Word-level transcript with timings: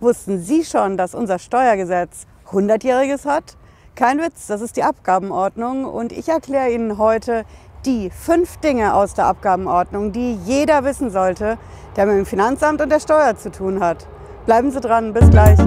Wussten 0.00 0.38
Sie 0.38 0.64
schon, 0.64 0.96
dass 0.96 1.12
unser 1.12 1.40
Steuergesetz 1.40 2.28
100-jähriges 2.52 3.24
hat? 3.24 3.56
Kein 3.96 4.20
Witz, 4.20 4.46
das 4.46 4.60
ist 4.60 4.76
die 4.76 4.84
Abgabenordnung 4.84 5.84
und 5.84 6.12
ich 6.12 6.28
erkläre 6.28 6.70
Ihnen 6.70 6.98
heute 6.98 7.44
die 7.84 8.08
fünf 8.10 8.58
Dinge 8.58 8.94
aus 8.94 9.14
der 9.14 9.26
Abgabenordnung, 9.26 10.12
die 10.12 10.34
jeder 10.44 10.84
wissen 10.84 11.10
sollte, 11.10 11.58
der 11.96 12.06
mit 12.06 12.14
dem 12.14 12.26
Finanzamt 12.26 12.80
und 12.80 12.92
der 12.92 13.00
Steuer 13.00 13.36
zu 13.36 13.50
tun 13.50 13.80
hat. 13.80 14.06
Bleiben 14.46 14.70
Sie 14.70 14.80
dran, 14.80 15.12
bis 15.12 15.28
gleich. 15.30 15.58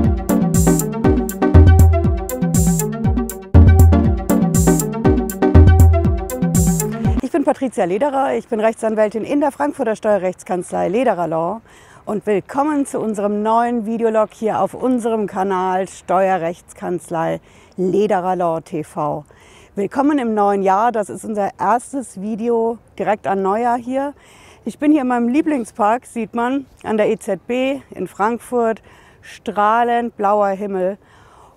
Ich 7.22 7.32
bin 7.34 7.44
Patricia 7.44 7.84
Lederer, 7.84 8.36
ich 8.36 8.48
bin 8.48 8.62
Rechtsanwältin 8.62 9.26
in 9.26 9.42
der 9.42 9.52
Frankfurter 9.52 9.98
Steuerrechtskanzlei 9.98 10.88
Lederer 10.88 11.28
Law 11.28 11.62
und 12.06 12.26
willkommen 12.26 12.86
zu 12.86 13.00
unserem 13.00 13.44
neuen 13.44 13.86
Videolog 13.86 14.30
hier 14.34 14.60
auf 14.60 14.74
unserem 14.74 15.28
Kanal 15.28 15.88
Steuerrechtskanzlei 15.88 17.40
Lederer 17.78 18.36
Law 18.36 18.60
TV. 18.62 19.24
Willkommen 19.76 20.18
im 20.18 20.34
neuen 20.34 20.64
Jahr, 20.64 20.92
das 20.92 21.10
ist 21.10 21.26
unser 21.26 21.52
erstes 21.60 22.20
Video 22.20 22.80
direkt 22.98 23.28
an 23.28 23.44
Neujahr 23.44 23.78
hier. 23.78 24.14
Ich 24.66 24.80
bin 24.80 24.92
hier 24.92 25.02
in 25.02 25.08
meinem 25.08 25.30
Lieblingspark, 25.30 26.06
sieht 26.06 26.34
man, 26.34 26.66
an 26.84 26.98
der 26.98 27.10
EZB 27.10 27.82
in 27.92 28.08
Frankfurt, 28.08 28.82
strahlend 29.22 30.18
blauer 30.18 30.50
Himmel. 30.50 30.98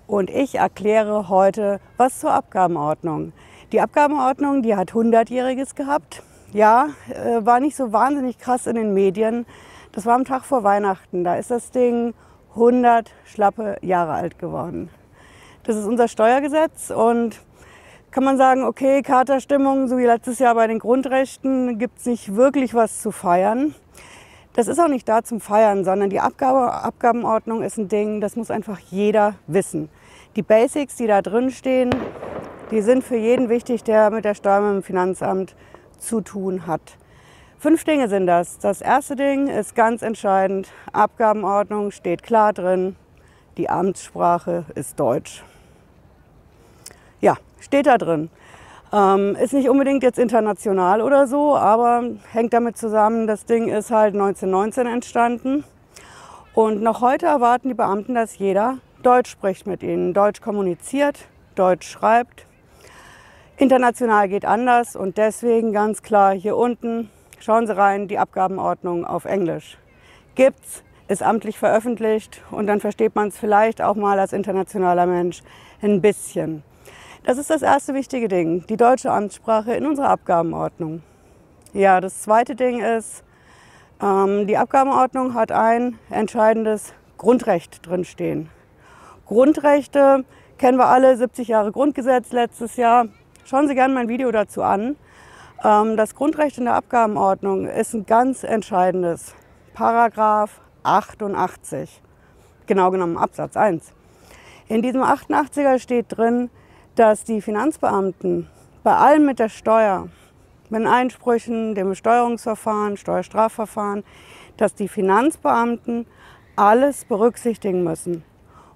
Und 0.05 0.29
ich 0.29 0.55
erkläre 0.55 1.27
heute 1.27 1.79
was 1.97 2.19
zur 2.19 2.31
Abgabenordnung. 2.31 3.33
Die 3.71 3.81
Abgabenordnung, 3.81 4.61
die 4.61 4.75
hat 4.75 4.91
100-jähriges 4.91 5.75
gehabt. 5.75 6.21
Ja, 6.53 6.89
äh, 7.09 7.43
war 7.43 7.59
nicht 7.59 7.75
so 7.75 7.91
wahnsinnig 7.91 8.37
krass 8.37 8.67
in 8.67 8.75
den 8.75 8.93
Medien. 8.93 9.47
Das 9.95 10.05
war 10.05 10.15
am 10.15 10.25
Tag 10.25 10.43
vor 10.43 10.65
Weihnachten. 10.65 11.23
Da 11.23 11.35
ist 11.35 11.51
das 11.51 11.71
Ding 11.71 12.13
100 12.49 13.13
schlappe 13.23 13.77
Jahre 13.81 14.11
alt 14.11 14.37
geworden. 14.37 14.89
Das 15.63 15.77
ist 15.77 15.85
unser 15.85 16.09
Steuergesetz 16.09 16.91
und 16.91 17.39
kann 18.11 18.25
man 18.25 18.35
sagen, 18.35 18.65
okay, 18.65 19.01
Katerstimmung, 19.01 19.87
so 19.87 19.97
wie 19.97 20.05
letztes 20.05 20.39
Jahr 20.39 20.53
bei 20.53 20.67
den 20.67 20.79
Grundrechten, 20.79 21.79
gibt 21.79 21.99
es 21.99 22.05
nicht 22.07 22.35
wirklich 22.35 22.73
was 22.73 23.01
zu 23.01 23.11
feiern. 23.11 23.73
Das 24.51 24.67
ist 24.67 24.79
auch 24.79 24.89
nicht 24.89 25.07
da 25.07 25.23
zum 25.23 25.39
Feiern, 25.39 25.85
sondern 25.85 26.09
die 26.09 26.19
Abgabe, 26.19 26.73
Abgabenordnung 26.73 27.63
ist 27.63 27.77
ein 27.77 27.87
Ding, 27.87 28.19
das 28.19 28.35
muss 28.35 28.51
einfach 28.51 28.79
jeder 28.79 29.35
wissen. 29.47 29.87
Die 30.35 30.43
Basics, 30.43 30.97
die 30.97 31.07
da 31.07 31.21
drin 31.21 31.51
stehen, 31.51 31.95
die 32.69 32.81
sind 32.81 33.01
für 33.01 33.17
jeden 33.17 33.47
wichtig, 33.47 33.85
der 33.85 34.11
mit 34.11 34.25
der 34.25 34.35
Steuer 34.35 34.59
dem 34.59 34.83
Finanzamt 34.83 35.55
zu 35.97 36.19
tun 36.19 36.67
hat. 36.67 36.97
Fünf 37.65 37.83
Dinge 37.83 38.07
sind 38.07 38.27
das. 38.27 38.59
Das 38.59 38.79
erste 38.79 39.15
Ding 39.15 39.47
ist 39.47 39.73
ganz 39.73 40.03
entscheidend. 40.03 40.67
Abgabenordnung 40.93 41.89
steht 41.89 42.21
klar 42.21 42.53
drin. 42.53 42.95
Die 43.57 43.71
Amtssprache 43.71 44.65
ist 44.75 44.99
Deutsch. 44.99 45.43
Ja, 47.21 47.37
steht 47.59 47.87
da 47.87 47.97
drin. 47.97 48.29
Ähm, 48.93 49.35
ist 49.41 49.53
nicht 49.53 49.67
unbedingt 49.67 50.03
jetzt 50.03 50.19
international 50.19 51.01
oder 51.01 51.25
so, 51.25 51.57
aber 51.57 52.03
hängt 52.31 52.53
damit 52.53 52.77
zusammen, 52.77 53.25
das 53.25 53.45
Ding 53.45 53.67
ist 53.67 53.89
halt 53.89 54.13
1919 54.13 54.85
entstanden. 54.85 55.63
Und 56.53 56.83
noch 56.83 57.01
heute 57.01 57.25
erwarten 57.25 57.69
die 57.69 57.73
Beamten, 57.73 58.13
dass 58.13 58.37
jeder 58.37 58.77
Deutsch 59.01 59.31
spricht 59.31 59.65
mit 59.65 59.81
ihnen, 59.81 60.13
Deutsch 60.13 60.39
kommuniziert, 60.39 61.17
Deutsch 61.55 61.89
schreibt. 61.89 62.45
International 63.57 64.29
geht 64.29 64.45
anders 64.45 64.95
und 64.95 65.17
deswegen 65.17 65.73
ganz 65.73 66.03
klar 66.03 66.35
hier 66.35 66.57
unten 66.57 67.09
Schauen 67.45 67.67
Sie 67.67 67.77
rein, 67.77 68.07
die 68.07 68.17
Abgabenordnung 68.17 69.05
auf 69.05 69.25
Englisch. 69.25 69.77
Gibt's, 70.33 70.81
ist 71.07 71.21
amtlich 71.21 71.59
veröffentlicht 71.59 72.41
und 72.49 72.65
dann 72.65 72.79
versteht 72.79 73.13
man 73.13 73.27
es 73.27 73.37
vielleicht 73.37 73.83
auch 73.83 73.93
mal 73.93 74.17
als 74.17 74.33
internationaler 74.33 75.05
Mensch 75.05 75.43
ein 75.79 76.01
bisschen. 76.01 76.63
Das 77.23 77.37
ist 77.37 77.51
das 77.51 77.61
erste 77.61 77.93
wichtige 77.93 78.29
Ding, 78.29 78.65
die 78.65 78.77
deutsche 78.77 79.11
Amtssprache 79.11 79.75
in 79.75 79.85
unserer 79.85 80.09
Abgabenordnung. 80.09 81.03
Ja, 81.71 82.01
das 82.01 82.23
zweite 82.23 82.55
Ding 82.55 82.79
ist, 82.79 83.23
ähm, 84.01 84.47
die 84.47 84.57
Abgabenordnung 84.57 85.35
hat 85.35 85.51
ein 85.51 85.99
entscheidendes 86.09 86.95
Grundrecht 87.19 87.85
drinstehen. 87.85 88.49
Grundrechte 89.27 90.25
kennen 90.57 90.79
wir 90.79 90.87
alle, 90.87 91.15
70 91.15 91.49
Jahre 91.49 91.71
Grundgesetz 91.71 92.31
letztes 92.31 92.75
Jahr. 92.75 93.05
Schauen 93.43 93.67
Sie 93.67 93.75
gerne 93.75 93.93
mein 93.93 94.07
Video 94.07 94.31
dazu 94.31 94.63
an. 94.63 94.95
Ähm, 95.63 95.97
das 95.97 96.15
Grundrecht 96.15 96.57
in 96.57 96.65
der 96.65 96.75
Abgabenordnung 96.75 97.67
ist 97.67 97.93
ein 97.93 98.05
ganz 98.05 98.43
entscheidendes. 98.43 99.35
Paragraph 99.73 100.61
88, 100.83 102.01
genau 102.65 102.91
genommen 102.91 103.17
Absatz 103.17 103.57
1. 103.57 103.93
In 104.67 104.81
diesem 104.81 105.01
88er 105.01 105.79
steht 105.79 106.05
drin, 106.09 106.49
dass 106.95 107.23
die 107.23 107.41
Finanzbeamten 107.41 108.49
bei 108.83 108.95
allem 108.95 109.25
mit 109.25 109.39
der 109.39 109.49
Steuer, 109.49 110.09
mit 110.69 110.85
Einsprüchen, 110.85 111.75
dem 111.75 111.89
Besteuerungsverfahren, 111.89 112.97
Steuerstrafverfahren, 112.97 114.03
dass 114.57 114.75
die 114.75 114.87
Finanzbeamten 114.87 116.05
alles 116.55 117.05
berücksichtigen 117.05 117.83
müssen. 117.83 118.23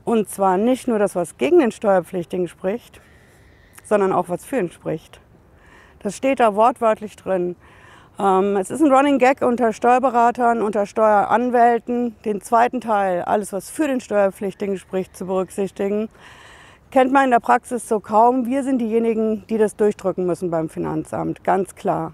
Und 0.04 0.30
zwar 0.30 0.58
nicht 0.58 0.88
nur 0.88 1.00
das, 1.00 1.16
was 1.16 1.38
gegen 1.38 1.60
den 1.60 1.72
Steuerpflichtigen 1.72 2.48
spricht, 2.48 3.02
sondern 3.84 4.12
auch 4.12 4.30
was 4.30 4.46
für 4.46 4.60
ihn 4.60 4.72
spricht. 4.72 5.22
Das 6.02 6.16
steht 6.16 6.40
da 6.40 6.56
wortwörtlich 6.56 7.18
drin. 7.18 7.58
Ähm, 8.18 8.56
es 8.56 8.72
ist 8.72 8.82
ein 8.82 8.92
Running 8.92 9.20
Gag 9.20 9.42
unter 9.42 9.74
Steuerberatern, 9.74 10.62
unter 10.62 10.86
Steueranwälten, 10.86 12.16
den 12.24 12.42
zweiten 12.42 12.80
Teil, 12.80 13.22
alles 13.24 13.52
was 13.52 13.70
für 13.70 13.88
den 13.88 14.00
Steuerpflichtigen 14.00 14.78
spricht, 14.78 15.16
zu 15.16 15.26
berücksichtigen. 15.26 16.10
Kennt 16.92 17.12
man 17.12 17.26
in 17.26 17.32
der 17.32 17.40
Praxis 17.40 17.88
so 17.88 18.00
kaum. 18.00 18.46
Wir 18.46 18.64
sind 18.64 18.80
diejenigen, 18.80 19.46
die 19.48 19.58
das 19.58 19.76
durchdrücken 19.76 20.26
müssen 20.26 20.50
beim 20.50 20.70
Finanzamt, 20.70 21.44
ganz 21.44 21.76
klar. 21.76 22.14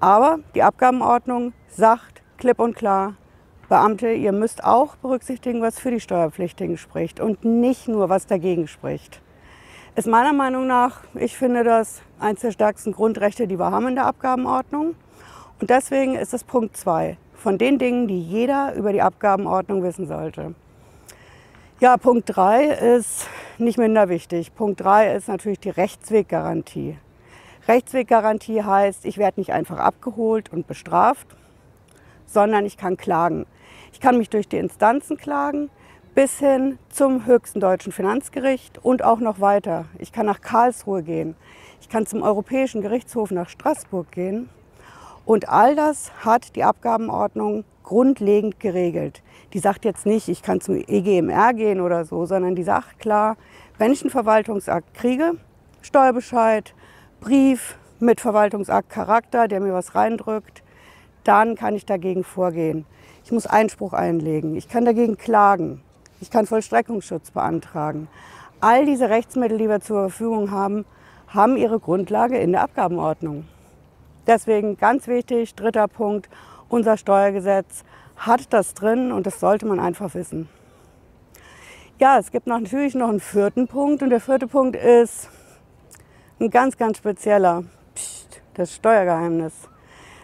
Aber 0.00 0.40
die 0.54 0.62
Abgabenordnung 0.64 1.52
sagt 1.68 2.22
klipp 2.38 2.58
und 2.58 2.74
klar, 2.76 3.14
Beamte, 3.68 4.12
ihr 4.12 4.32
müsst 4.32 4.64
auch 4.64 4.96
berücksichtigen, 4.96 5.62
was 5.62 5.78
für 5.78 5.90
die 5.90 6.00
Steuerpflichtigen 6.00 6.76
spricht 6.76 7.20
und 7.20 7.44
nicht 7.44 7.88
nur, 7.88 8.08
was 8.08 8.26
dagegen 8.26 8.66
spricht 8.66 9.21
ist 9.94 10.06
meiner 10.06 10.32
Meinung 10.32 10.66
nach, 10.66 11.00
ich 11.14 11.36
finde 11.36 11.64
das 11.64 12.00
eines 12.18 12.40
der 12.40 12.50
stärksten 12.50 12.92
Grundrechte, 12.92 13.46
die 13.46 13.58
wir 13.58 13.70
haben 13.70 13.88
in 13.88 13.94
der 13.94 14.06
Abgabenordnung. 14.06 14.94
Und 15.60 15.70
deswegen 15.70 16.14
ist 16.14 16.32
es 16.32 16.44
Punkt 16.44 16.76
2 16.76 17.18
von 17.34 17.58
den 17.58 17.78
Dingen, 17.78 18.08
die 18.08 18.20
jeder 18.20 18.74
über 18.74 18.92
die 18.92 19.02
Abgabenordnung 19.02 19.82
wissen 19.82 20.06
sollte. 20.06 20.54
Ja, 21.80 21.96
Punkt 21.96 22.24
3 22.26 22.66
ist 22.96 23.26
nicht 23.58 23.76
minder 23.76 24.08
wichtig. 24.08 24.54
Punkt 24.54 24.80
3 24.80 25.14
ist 25.14 25.28
natürlich 25.28 25.60
die 25.60 25.70
Rechtsweggarantie. 25.70 26.96
Rechtsweggarantie 27.68 28.62
heißt, 28.62 29.04
ich 29.04 29.18
werde 29.18 29.40
nicht 29.40 29.52
einfach 29.52 29.78
abgeholt 29.78 30.52
und 30.52 30.66
bestraft, 30.66 31.26
sondern 32.24 32.64
ich 32.64 32.76
kann 32.76 32.96
klagen. 32.96 33.46
Ich 33.92 34.00
kann 34.00 34.16
mich 34.16 34.30
durch 34.30 34.48
die 34.48 34.56
Instanzen 34.56 35.16
klagen, 35.16 35.70
bis 36.14 36.38
hin 36.38 36.78
zum 36.90 37.24
höchsten 37.24 37.58
deutschen 37.58 37.90
Finanzgericht 37.90 38.78
und 38.84 39.02
auch 39.02 39.18
noch 39.18 39.40
weiter. 39.40 39.86
Ich 39.98 40.12
kann 40.12 40.26
nach 40.26 40.42
Karlsruhe 40.42 41.02
gehen. 41.02 41.34
Ich 41.80 41.88
kann 41.88 42.04
zum 42.04 42.22
Europäischen 42.22 42.82
Gerichtshof 42.82 43.30
nach 43.30 43.48
Straßburg 43.48 44.12
gehen. 44.12 44.50
Und 45.24 45.48
all 45.48 45.74
das 45.74 46.12
hat 46.22 46.54
die 46.54 46.64
Abgabenordnung 46.64 47.64
grundlegend 47.82 48.60
geregelt. 48.60 49.22
Die 49.54 49.58
sagt 49.58 49.86
jetzt 49.86 50.04
nicht, 50.04 50.28
ich 50.28 50.42
kann 50.42 50.60
zum 50.60 50.76
EGMR 50.76 51.54
gehen 51.54 51.80
oder 51.80 52.04
so, 52.04 52.26
sondern 52.26 52.56
die 52.56 52.62
sagt 52.62 52.98
klar, 52.98 53.38
wenn 53.78 53.92
ich 53.92 54.02
einen 54.02 54.10
Verwaltungsakt 54.10 54.92
kriege, 54.92 55.38
Steuerbescheid, 55.80 56.74
Brief 57.20 57.78
mit 58.00 58.20
Verwaltungsakt-Charakter, 58.20 59.48
der 59.48 59.60
mir 59.60 59.72
was 59.72 59.94
reindrückt, 59.94 60.62
dann 61.24 61.54
kann 61.54 61.74
ich 61.74 61.86
dagegen 61.86 62.22
vorgehen. 62.22 62.84
Ich 63.24 63.32
muss 63.32 63.46
Einspruch 63.46 63.94
einlegen. 63.94 64.56
Ich 64.56 64.68
kann 64.68 64.84
dagegen 64.84 65.16
klagen. 65.16 65.82
Ich 66.22 66.30
kann 66.30 66.46
Vollstreckungsschutz 66.46 67.32
beantragen. 67.32 68.06
All 68.60 68.86
diese 68.86 69.10
Rechtsmittel, 69.10 69.58
die 69.58 69.68
wir 69.68 69.80
zur 69.80 70.02
Verfügung 70.02 70.52
haben, 70.52 70.84
haben 71.26 71.56
ihre 71.56 71.80
Grundlage 71.80 72.38
in 72.38 72.52
der 72.52 72.62
Abgabenordnung. 72.62 73.48
Deswegen 74.28 74.76
ganz 74.76 75.08
wichtig, 75.08 75.56
dritter 75.56 75.88
Punkt, 75.88 76.30
unser 76.68 76.96
Steuergesetz 76.96 77.82
hat 78.14 78.52
das 78.52 78.74
drin 78.74 79.10
und 79.10 79.26
das 79.26 79.40
sollte 79.40 79.66
man 79.66 79.80
einfach 79.80 80.14
wissen. 80.14 80.48
Ja, 81.98 82.20
es 82.20 82.30
gibt 82.30 82.46
natürlich 82.46 82.94
noch 82.94 83.08
einen 83.08 83.18
vierten 83.18 83.66
Punkt 83.66 84.00
und 84.04 84.10
der 84.10 84.20
vierte 84.20 84.46
Punkt 84.46 84.76
ist 84.76 85.28
ein 86.38 86.50
ganz, 86.50 86.76
ganz 86.76 86.98
spezieller. 86.98 87.64
Psst, 87.96 88.40
das 88.54 88.72
Steuergeheimnis. 88.72 89.54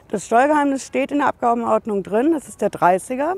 Das 0.06 0.26
Steuergeheimnis 0.26 0.86
steht 0.86 1.10
in 1.10 1.18
der 1.18 1.26
Abgabenordnung 1.26 2.04
drin, 2.04 2.30
das 2.34 2.46
ist 2.46 2.60
der 2.60 2.70
30er. 2.70 3.34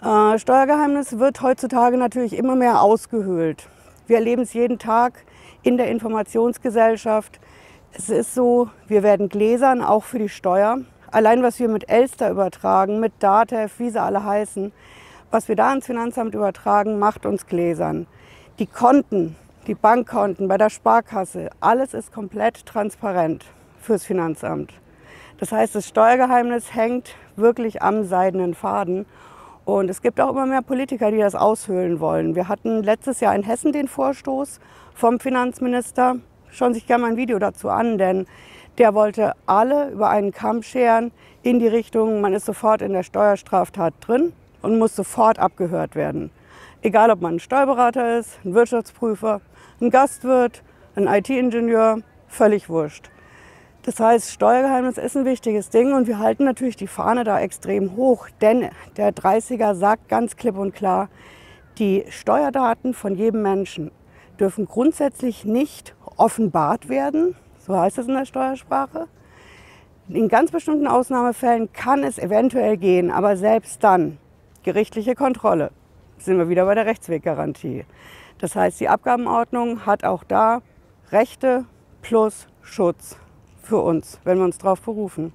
Äh, 0.00 0.38
Steuergeheimnis 0.38 1.18
wird 1.18 1.42
heutzutage 1.42 1.96
natürlich 1.96 2.36
immer 2.36 2.54
mehr 2.54 2.82
ausgehöhlt. 2.82 3.68
Wir 4.06 4.16
erleben 4.18 4.42
es 4.42 4.52
jeden 4.52 4.78
Tag 4.78 5.24
in 5.62 5.76
der 5.76 5.88
Informationsgesellschaft. 5.88 7.40
Es 7.92 8.08
ist 8.08 8.32
so, 8.32 8.70
wir 8.86 9.02
werden 9.02 9.28
gläsern, 9.28 9.82
auch 9.82 10.04
für 10.04 10.20
die 10.20 10.28
Steuer. 10.28 10.78
Allein 11.10 11.42
was 11.42 11.58
wir 11.58 11.68
mit 11.68 11.88
Elster 11.90 12.30
übertragen, 12.30 13.00
mit 13.00 13.12
Datev, 13.18 13.78
wie 13.78 13.90
sie 13.90 14.00
alle 14.00 14.24
heißen, 14.24 14.72
Was 15.30 15.46
wir 15.46 15.56
da 15.56 15.68
ans 15.68 15.84
Finanzamt 15.84 16.34
übertragen, 16.34 16.98
macht 16.98 17.26
uns 17.26 17.46
gläsern. 17.46 18.06
Die 18.58 18.66
Konten, 18.66 19.36
die 19.66 19.74
Bankkonten 19.74 20.48
bei 20.48 20.56
der 20.56 20.70
Sparkasse, 20.70 21.50
alles 21.60 21.92
ist 21.92 22.12
komplett 22.12 22.64
transparent 22.64 23.44
fürs 23.78 24.04
Finanzamt. 24.04 24.72
Das 25.38 25.52
heißt, 25.52 25.74
das 25.74 25.86
Steuergeheimnis 25.86 26.74
hängt 26.74 27.14
wirklich 27.36 27.82
am 27.82 28.04
seidenen 28.04 28.54
Faden. 28.54 29.04
Und 29.68 29.90
es 29.90 30.00
gibt 30.00 30.18
auch 30.18 30.30
immer 30.30 30.46
mehr 30.46 30.62
Politiker, 30.62 31.10
die 31.10 31.18
das 31.18 31.34
aushöhlen 31.34 32.00
wollen. 32.00 32.34
Wir 32.34 32.48
hatten 32.48 32.82
letztes 32.82 33.20
Jahr 33.20 33.34
in 33.34 33.42
Hessen 33.42 33.70
den 33.70 33.86
Vorstoß 33.86 34.60
vom 34.94 35.20
Finanzminister. 35.20 36.16
Schauen 36.50 36.72
Sie 36.72 36.78
sich 36.78 36.86
gerne 36.86 37.02
mal 37.02 37.10
ein 37.10 37.18
Video 37.18 37.38
dazu 37.38 37.68
an, 37.68 37.98
denn 37.98 38.24
der 38.78 38.94
wollte 38.94 39.34
alle 39.44 39.90
über 39.90 40.08
einen 40.08 40.32
Kamm 40.32 40.62
scheren 40.62 41.12
in 41.42 41.58
die 41.58 41.68
Richtung, 41.68 42.22
man 42.22 42.32
ist 42.32 42.46
sofort 42.46 42.80
in 42.80 42.94
der 42.94 43.02
Steuerstraftat 43.02 43.92
drin 44.00 44.32
und 44.62 44.78
muss 44.78 44.96
sofort 44.96 45.38
abgehört 45.38 45.94
werden. 45.94 46.30
Egal, 46.80 47.10
ob 47.10 47.20
man 47.20 47.34
ein 47.34 47.38
Steuerberater 47.38 48.20
ist, 48.20 48.38
ein 48.46 48.54
Wirtschaftsprüfer, 48.54 49.42
ein 49.82 49.90
Gastwirt, 49.90 50.62
ein 50.96 51.06
IT-Ingenieur, 51.06 51.98
völlig 52.26 52.70
wurscht. 52.70 53.10
Das 53.88 54.00
heißt, 54.00 54.32
Steuergeheimnis 54.32 54.98
ist 54.98 55.16
ein 55.16 55.24
wichtiges 55.24 55.70
Ding 55.70 55.94
und 55.94 56.06
wir 56.06 56.18
halten 56.18 56.44
natürlich 56.44 56.76
die 56.76 56.86
Fahne 56.86 57.24
da 57.24 57.40
extrem 57.40 57.96
hoch, 57.96 58.28
denn 58.42 58.68
der 58.98 59.14
30er 59.14 59.74
sagt 59.74 60.10
ganz 60.10 60.36
klipp 60.36 60.58
und 60.58 60.74
klar, 60.74 61.08
die 61.78 62.04
Steuerdaten 62.10 62.92
von 62.92 63.14
jedem 63.14 63.40
Menschen 63.40 63.90
dürfen 64.38 64.66
grundsätzlich 64.66 65.46
nicht 65.46 65.94
offenbart 66.16 66.90
werden, 66.90 67.34
so 67.56 67.80
heißt 67.80 67.96
es 67.96 68.08
in 68.08 68.12
der 68.12 68.26
Steuersprache. 68.26 69.06
In 70.10 70.28
ganz 70.28 70.50
bestimmten 70.50 70.86
Ausnahmefällen 70.86 71.72
kann 71.72 72.04
es 72.04 72.18
eventuell 72.18 72.76
gehen, 72.76 73.10
aber 73.10 73.38
selbst 73.38 73.82
dann 73.82 74.18
gerichtliche 74.64 75.14
Kontrolle. 75.14 75.70
Sind 76.18 76.36
wir 76.36 76.50
wieder 76.50 76.66
bei 76.66 76.74
der 76.74 76.84
Rechtsweggarantie. 76.84 77.86
Das 78.36 78.54
heißt, 78.54 78.80
die 78.80 78.90
Abgabenordnung 78.90 79.86
hat 79.86 80.04
auch 80.04 80.24
da 80.24 80.60
Rechte 81.10 81.64
plus 82.02 82.48
Schutz 82.60 83.16
für 83.68 83.78
uns, 83.78 84.18
wenn 84.24 84.38
wir 84.38 84.44
uns 84.44 84.58
darauf 84.58 84.80
berufen. 84.80 85.32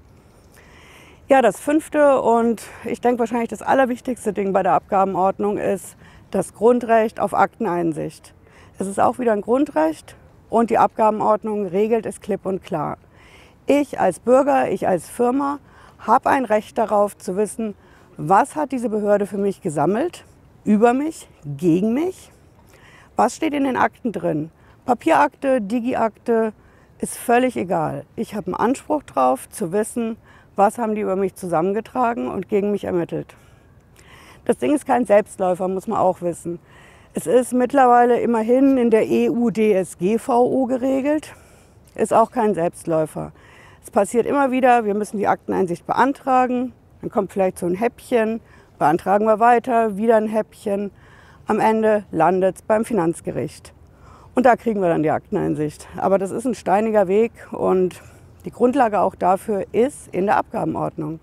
Ja, 1.29 1.41
das 1.41 1.59
fünfte 1.59 2.21
und 2.21 2.63
ich 2.83 2.99
denke 2.99 3.19
wahrscheinlich 3.19 3.49
das 3.49 3.61
allerwichtigste 3.61 4.33
Ding 4.33 4.51
bei 4.51 4.63
der 4.63 4.73
Abgabenordnung 4.73 5.57
ist 5.57 5.95
das 6.31 6.53
Grundrecht 6.53 7.19
auf 7.19 7.33
Akteneinsicht. 7.33 8.33
Es 8.79 8.87
ist 8.87 8.99
auch 8.99 9.19
wieder 9.19 9.33
ein 9.33 9.41
Grundrecht 9.41 10.15
und 10.49 10.69
die 10.69 10.79
Abgabenordnung 10.79 11.67
regelt 11.67 12.05
es 12.05 12.19
klipp 12.21 12.45
und 12.45 12.63
klar. 12.63 12.97
Ich 13.67 13.99
als 13.99 14.19
Bürger, 14.19 14.69
ich 14.71 14.87
als 14.87 15.07
Firma 15.07 15.59
habe 15.99 16.29
ein 16.29 16.43
Recht 16.43 16.77
darauf 16.77 17.17
zu 17.17 17.37
wissen, 17.37 17.75
was 18.17 18.55
hat 18.55 18.71
diese 18.71 18.89
Behörde 18.89 19.27
für 19.27 19.37
mich 19.37 19.61
gesammelt, 19.61 20.25
über 20.65 20.93
mich, 20.93 21.29
gegen 21.45 21.93
mich, 21.93 22.31
was 23.15 23.35
steht 23.35 23.53
in 23.53 23.63
den 23.63 23.77
Akten 23.77 24.11
drin. 24.11 24.49
Papierakte, 24.85 25.61
Digiakte, 25.61 26.51
ist 27.03 27.17
völlig 27.17 27.57
egal. 27.57 28.05
Ich 28.15 28.33
habe 28.33 28.47
einen 28.47 28.55
Anspruch 28.55 29.03
darauf 29.03 29.49
zu 29.49 29.73
wissen, 29.73 30.15
was 30.55 30.77
haben 30.77 30.95
die 30.95 31.01
über 31.01 31.17
mich 31.17 31.35
zusammengetragen 31.35 32.29
und 32.29 32.47
gegen 32.47 32.71
mich 32.71 32.85
ermittelt. 32.85 33.35
Das 34.45 34.57
Ding 34.57 34.73
ist 34.73 34.85
kein 34.85 35.05
Selbstläufer, 35.05 35.67
muss 35.67 35.85
man 35.85 35.97
auch 35.97 36.21
wissen. 36.21 36.59
Es 37.13 37.27
ist 37.27 37.51
mittlerweile 37.51 38.21
immerhin 38.21 38.77
in 38.77 38.89
der 38.89 39.03
EU-DSGVO 39.05 40.65
geregelt, 40.67 41.33
ist 41.95 42.13
auch 42.13 42.31
kein 42.31 42.53
Selbstläufer. 42.53 43.33
Es 43.83 43.91
passiert 43.91 44.25
immer 44.25 44.51
wieder, 44.51 44.85
wir 44.85 44.93
müssen 44.93 45.17
die 45.17 45.27
Akteneinsicht 45.27 45.85
beantragen, 45.85 46.71
dann 47.01 47.09
kommt 47.09 47.33
vielleicht 47.33 47.59
so 47.59 47.65
ein 47.65 47.75
Häppchen, 47.75 48.39
beantragen 48.79 49.25
wir 49.25 49.41
weiter, 49.41 49.97
wieder 49.97 50.15
ein 50.15 50.27
Häppchen. 50.27 50.89
Am 51.47 51.59
Ende 51.59 52.05
landet 52.11 52.55
es 52.55 52.61
beim 52.61 52.85
Finanzgericht. 52.85 53.73
Und 54.35 54.45
da 54.45 54.55
kriegen 54.55 54.81
wir 54.81 54.89
dann 54.89 55.03
die 55.03 55.11
Akteneinsicht. 55.11 55.87
Aber 55.97 56.17
das 56.17 56.31
ist 56.31 56.45
ein 56.45 56.55
steiniger 56.55 57.07
Weg 57.07 57.31
und 57.51 58.01
die 58.45 58.51
Grundlage 58.51 58.99
auch 58.99 59.15
dafür 59.15 59.65
ist 59.71 60.07
in 60.11 60.25
der 60.25 60.37
Abgabenordnung. 60.37 61.19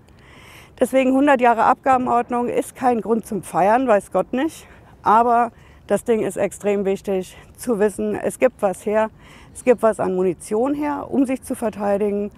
Deswegen 0.78 1.10
100 1.10 1.40
Jahre 1.40 1.64
Abgabenordnung 1.64 2.48
ist 2.48 2.74
kein 2.74 3.00
Grund 3.00 3.26
zum 3.26 3.42
Feiern, 3.42 3.86
weiß 3.86 4.12
Gott 4.12 4.32
nicht. 4.32 4.66
Aber 5.02 5.50
das 5.86 6.04
Ding 6.04 6.22
ist 6.22 6.36
extrem 6.36 6.84
wichtig 6.84 7.36
zu 7.56 7.80
wissen, 7.80 8.14
es 8.14 8.38
gibt 8.38 8.62
was 8.62 8.86
her, 8.86 9.10
es 9.52 9.64
gibt 9.64 9.82
was 9.82 9.98
an 9.98 10.14
Munition 10.14 10.72
her, 10.72 11.08
um 11.10 11.26
sich 11.26 11.42
zu 11.42 11.56
verteidigen. 11.56 12.30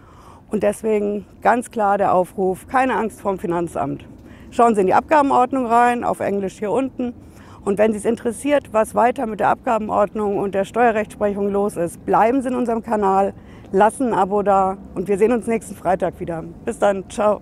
Und 0.50 0.62
deswegen 0.62 1.26
ganz 1.42 1.70
klar 1.70 1.98
der 1.98 2.14
Aufruf, 2.14 2.66
keine 2.66 2.96
Angst 2.96 3.20
vorm 3.20 3.38
Finanzamt. 3.38 4.06
Schauen 4.50 4.74
Sie 4.74 4.80
in 4.80 4.86
die 4.86 4.94
Abgabenordnung 4.94 5.66
rein, 5.66 6.02
auf 6.02 6.20
Englisch 6.20 6.58
hier 6.58 6.72
unten. 6.72 7.14
Und 7.64 7.78
wenn 7.78 7.92
Sie 7.92 7.98
es 7.98 8.04
interessiert, 8.04 8.72
was 8.72 8.94
weiter 8.94 9.26
mit 9.26 9.40
der 9.40 9.48
Abgabenordnung 9.48 10.38
und 10.38 10.54
der 10.54 10.64
Steuerrechtsprechung 10.64 11.50
los 11.50 11.76
ist, 11.76 12.04
bleiben 12.04 12.42
Sie 12.42 12.48
in 12.48 12.54
unserem 12.54 12.82
Kanal, 12.82 13.34
lassen 13.70 14.08
ein 14.08 14.14
Abo 14.14 14.42
da 14.42 14.76
und 14.94 15.08
wir 15.08 15.16
sehen 15.18 15.32
uns 15.32 15.46
nächsten 15.46 15.76
Freitag 15.76 16.18
wieder. 16.18 16.44
Bis 16.64 16.78
dann, 16.78 17.08
ciao. 17.08 17.40